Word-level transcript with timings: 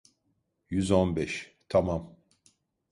Yüz 0.69 0.91
on 0.91 1.15
beş… 1.15 1.55
Tamam… 1.69 2.15